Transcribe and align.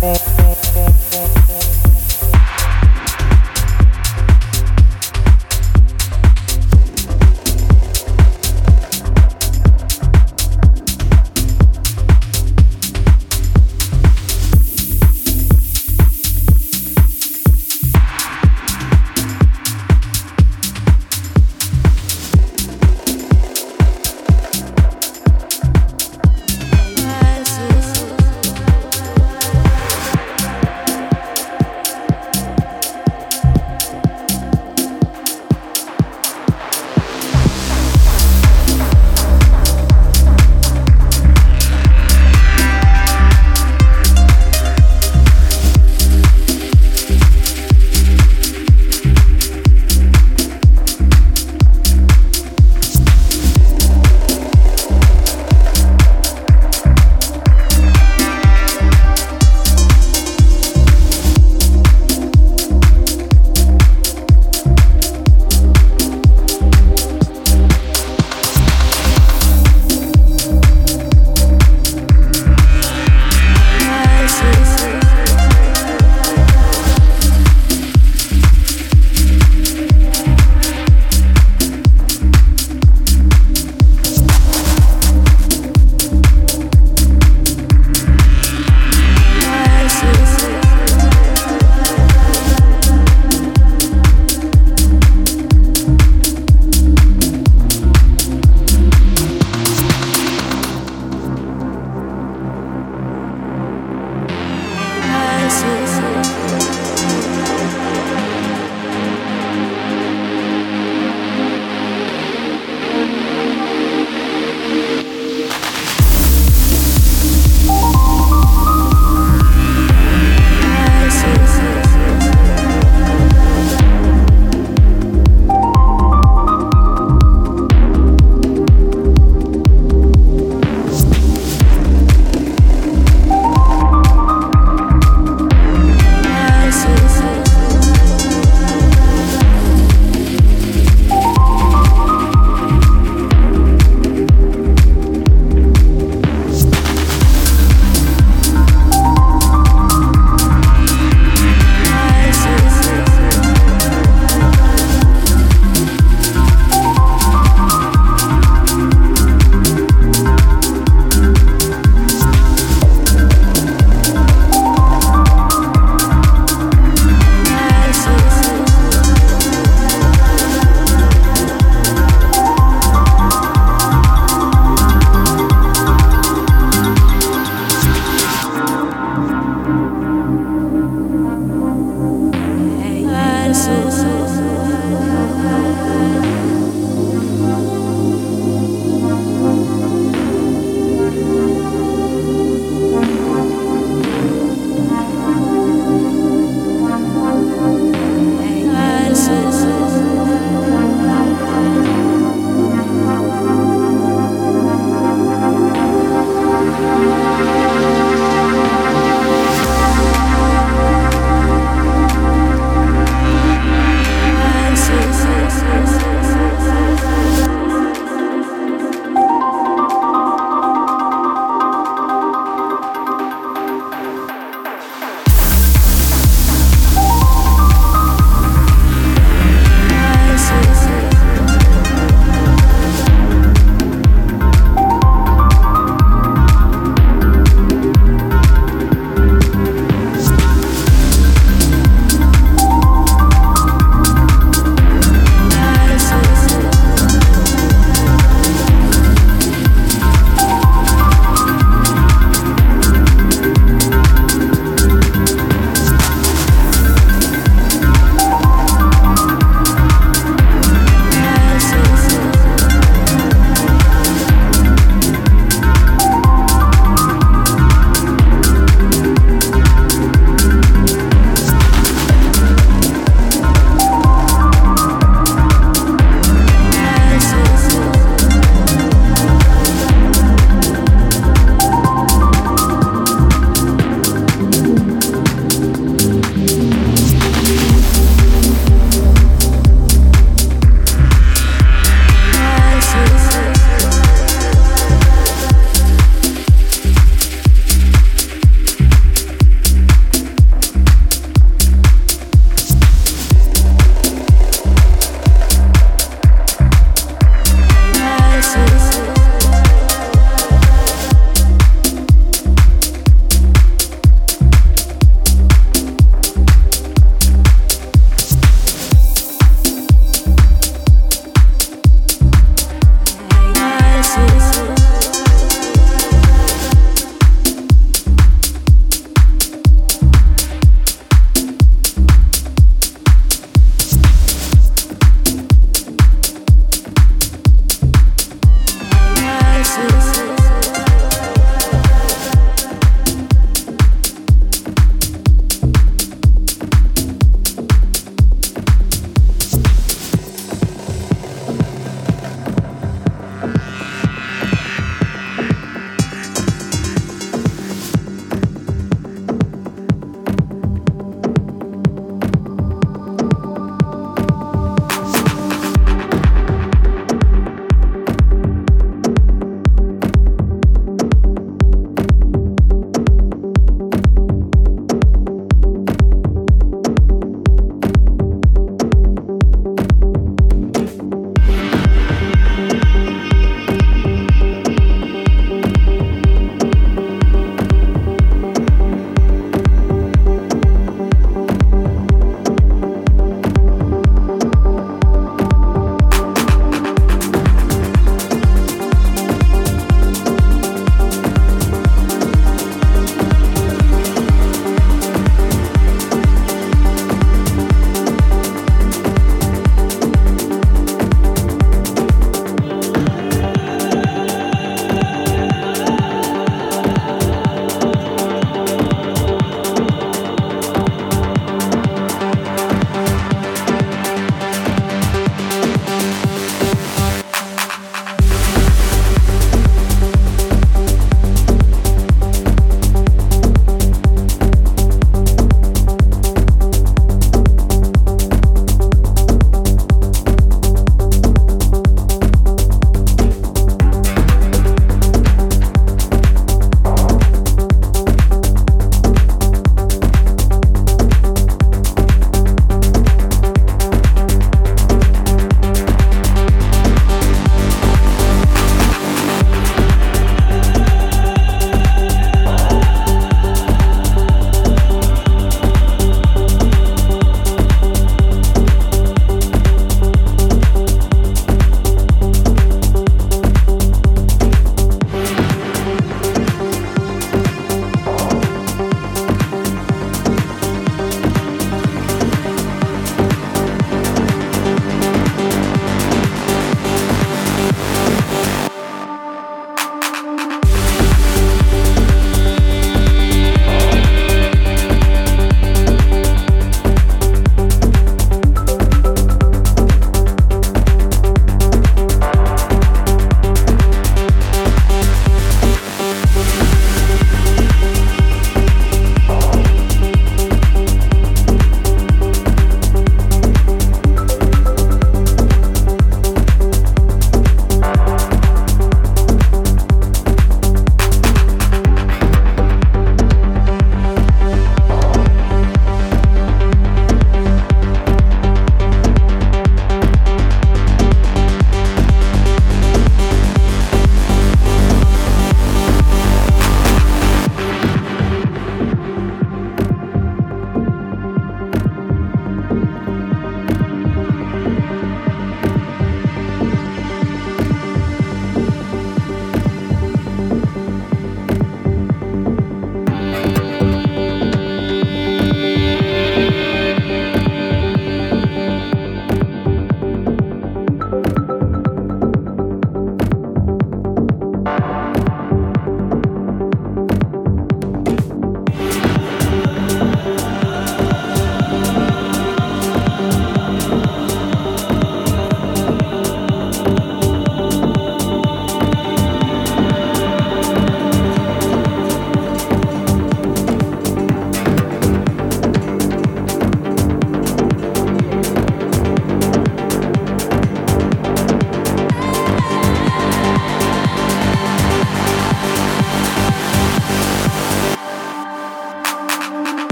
Bye. 0.00 0.39